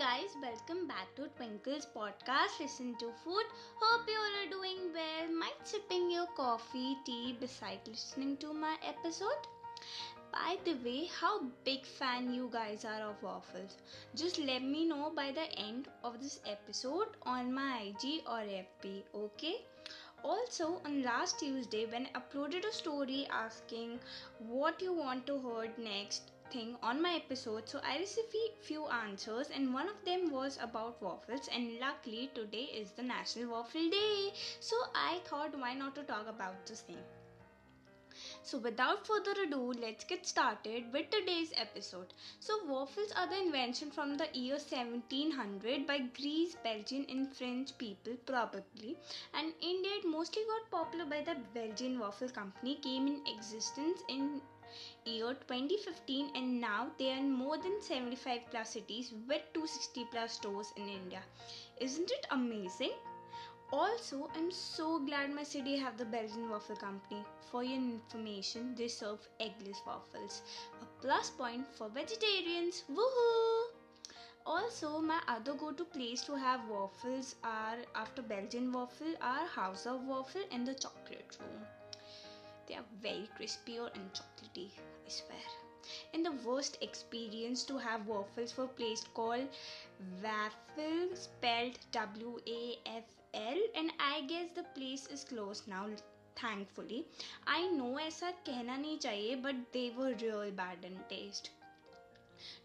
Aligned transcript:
to 0.00 1.28
Twinkle's 1.36 1.86
podcast, 1.94 2.58
Listen 2.58 2.94
to 3.00 3.10
Food. 3.22 3.44
Hope 3.80 4.08
you 4.08 4.14
all 4.16 4.36
are 4.40 4.50
doing 4.50 4.94
well. 4.94 5.30
Might 5.38 5.60
sipping 5.64 6.10
your 6.10 6.26
coffee, 6.34 6.96
tea 7.04 7.36
beside 7.38 7.80
listening 7.86 8.38
to 8.38 8.54
my 8.54 8.76
episode. 8.88 9.46
By 10.32 10.56
the 10.64 10.76
way, 10.82 11.10
how 11.20 11.42
big 11.64 11.84
fan 11.84 12.32
you 12.32 12.48
guys 12.50 12.86
are 12.86 13.10
of 13.10 13.22
waffles? 13.22 13.76
Just 14.14 14.38
let 14.38 14.62
me 14.62 14.86
know 14.86 15.12
by 15.14 15.32
the 15.32 15.52
end 15.58 15.88
of 16.02 16.18
this 16.18 16.40
episode 16.46 17.08
on 17.24 17.52
my 17.52 17.92
IG 17.92 18.22
or 18.26 18.38
FB, 18.38 19.02
okay? 19.14 19.56
Also, 20.24 20.80
on 20.84 21.02
last 21.02 21.38
Tuesday, 21.38 21.84
when 21.86 22.08
I 22.14 22.20
uploaded 22.20 22.64
a 22.64 22.72
story 22.72 23.26
asking 23.30 24.00
what 24.38 24.80
you 24.80 24.92
want 24.92 25.26
to 25.26 25.38
hear 25.40 25.72
next, 25.78 26.30
thing 26.50 26.76
on 26.82 27.00
my 27.00 27.12
episode 27.14 27.68
so 27.68 27.80
i 27.84 27.96
received 27.98 28.34
few 28.60 28.86
answers 28.88 29.50
and 29.54 29.72
one 29.72 29.88
of 29.88 30.04
them 30.04 30.30
was 30.32 30.58
about 30.60 31.00
waffles 31.00 31.48
and 31.54 31.78
luckily 31.78 32.28
today 32.34 32.66
is 32.80 32.90
the 32.92 33.02
national 33.02 33.50
waffle 33.50 33.88
day. 33.88 34.32
So 34.58 34.76
i 34.94 35.20
thought 35.24 35.56
why 35.58 35.74
not 35.74 35.94
to 35.94 36.02
talk 36.02 36.26
about 36.28 36.66
this 36.66 36.82
same 36.86 37.19
so, 38.50 38.58
without 38.58 39.06
further 39.06 39.30
ado, 39.44 39.72
let's 39.80 40.02
get 40.02 40.26
started 40.26 40.92
with 40.92 41.08
today's 41.10 41.52
episode. 41.56 42.12
So, 42.40 42.64
waffles 42.66 43.12
are 43.16 43.28
the 43.28 43.40
invention 43.40 43.92
from 43.92 44.16
the 44.16 44.26
year 44.32 44.58
1700 44.58 45.86
by 45.86 45.98
Greece, 46.20 46.56
Belgian, 46.64 47.06
and 47.08 47.32
French 47.32 47.78
people, 47.78 48.14
probably. 48.26 48.96
And 49.34 49.52
India, 49.60 49.92
it 49.98 50.04
mostly 50.04 50.42
got 50.48 50.68
popular 50.68 51.04
by 51.04 51.20
the 51.22 51.36
Belgian 51.54 52.00
Waffle 52.00 52.30
Company, 52.30 52.74
came 52.82 53.06
in 53.06 53.22
existence 53.28 54.02
in 54.08 54.40
year 55.04 55.34
2015 55.46 56.32
and 56.34 56.60
now 56.60 56.88
they 56.98 57.12
are 57.12 57.18
in 57.18 57.30
more 57.30 57.56
than 57.56 57.80
75 57.80 58.40
plus 58.50 58.70
cities 58.70 59.12
with 59.28 59.42
260 59.54 60.08
plus 60.10 60.32
stores 60.32 60.72
in 60.76 60.88
India. 60.88 61.22
Isn't 61.80 62.10
it 62.10 62.26
amazing? 62.32 62.94
Also, 63.72 64.28
I'm 64.34 64.50
so 64.50 64.98
glad 64.98 65.32
my 65.32 65.44
city 65.44 65.76
have 65.76 65.96
the 65.96 66.04
Belgian 66.04 66.50
Waffle 66.50 66.74
Company. 66.74 67.24
For 67.52 67.62
your 67.62 67.76
information, 67.76 68.74
they 68.74 68.88
serve 68.88 69.20
eggless 69.40 69.86
waffles. 69.86 70.42
A 70.82 70.86
plus 71.00 71.30
point 71.30 71.68
for 71.76 71.88
vegetarians. 71.88 72.82
Woohoo! 72.90 73.62
Also, 74.44 75.00
my 75.00 75.20
other 75.28 75.54
go-to 75.54 75.84
place 75.84 76.22
to 76.22 76.34
have 76.34 76.68
waffles 76.68 77.36
are 77.44 77.78
after 77.94 78.22
Belgian 78.22 78.72
waffle 78.72 79.14
are 79.20 79.46
House 79.46 79.86
of 79.86 80.02
Waffle 80.02 80.42
and 80.50 80.66
the 80.66 80.74
Chocolate 80.74 81.38
Room. 81.38 81.62
They 82.66 82.74
are 82.74 82.90
very 83.00 83.28
crispy 83.36 83.76
and 83.76 84.12
chocolatey, 84.12 84.70
I 85.06 85.08
swear 85.08 85.69
And 86.13 86.25
the 86.25 86.31
worst 86.47 86.77
experience 86.81 87.63
to 87.65 87.77
have 87.77 88.07
waffles 88.07 88.51
for 88.51 88.65
a 88.65 88.67
place 88.67 89.03
called 89.13 89.47
Waffle, 90.23 91.15
spelled 91.15 91.79
W 91.91 92.39
A 92.47 92.79
F 92.85 93.03
L, 93.33 93.57
and 93.75 93.91
I 93.99 94.21
guess 94.21 94.49
the 94.55 94.63
place 94.79 95.07
is 95.07 95.23
closed 95.23 95.67
now. 95.67 95.87
Thankfully, 96.35 97.05
I 97.47 97.67
know 97.67 97.91
ऐसा 97.97 98.31
कहना 98.45 98.77
नहीं 98.77 98.99
चाहिए, 98.99 99.41
but 99.41 99.55
they 99.71 99.89
were 99.97 100.13
real 100.21 100.51
bad 100.51 100.83
in 100.83 100.97
taste. 101.09 101.51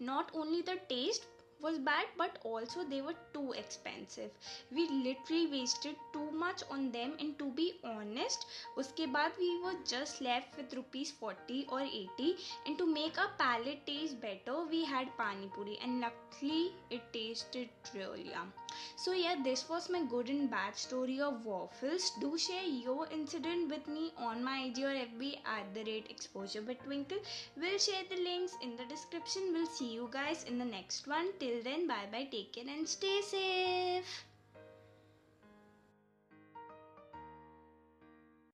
Not 0.00 0.30
only 0.34 0.62
the 0.62 0.76
taste, 0.88 1.26
was 1.63 1.79
bad 1.79 2.05
but 2.17 2.37
also 2.43 2.83
they 2.83 3.01
were 3.01 3.15
too 3.33 3.53
expensive. 3.53 4.31
We 4.71 4.87
literally 4.89 5.47
wasted 5.47 5.95
too 6.13 6.29
much 6.31 6.63
on 6.69 6.91
them 6.91 7.13
and 7.19 7.37
to 7.39 7.51
be 7.61 7.67
honest 7.83 8.45
uske 8.83 9.05
baad 9.15 9.39
we 9.43 9.51
were 9.65 9.75
just 9.93 10.21
left 10.29 10.57
with 10.57 10.75
rupees 10.79 11.13
40 11.21 11.61
or 11.69 11.81
80 11.81 12.35
and 12.65 12.77
to 12.83 12.85
make 12.99 13.21
our 13.25 13.31
palate 13.43 13.85
taste 13.91 14.19
better 14.27 14.57
we 14.75 14.83
had 14.95 15.15
pani 15.23 15.49
puri 15.57 15.79
and 15.87 16.01
luckily 16.07 16.63
it 16.97 17.09
tasted 17.17 17.95
really 17.95 18.29
yum 18.35 18.53
so 18.95 19.13
yeah 19.13 19.35
this 19.43 19.67
was 19.69 19.89
my 19.89 20.03
good 20.05 20.29
and 20.29 20.49
bad 20.49 20.75
story 20.75 21.19
of 21.21 21.45
waffles. 21.45 22.11
Do 22.19 22.37
share 22.37 22.63
your 22.63 23.07
incident 23.11 23.69
with 23.69 23.87
me 23.87 24.11
on 24.17 24.43
my 24.43 24.65
ig 24.65 24.79
or 24.79 24.93
fb 24.93 25.39
at 25.45 25.73
the 25.73 25.83
rate 25.83 26.07
exposure 26.09 26.61
by 26.61 26.73
twinkle. 26.73 27.19
We'll 27.55 27.77
share 27.79 28.03
the 28.09 28.21
links 28.23 28.55
in 28.61 28.75
the 28.77 28.85
description. 28.85 29.51
We'll 29.53 29.67
see 29.67 29.93
you 29.93 30.09
guys 30.11 30.43
in 30.43 30.57
the 30.57 30.65
next 30.65 31.07
one. 31.07 31.33
Till 31.39 31.63
then 31.63 31.87
bye 31.87 32.07
bye 32.11 32.27
take 32.31 32.53
care 32.53 32.67
and 32.67 32.87
stay 32.87 33.21
safe 33.21 34.25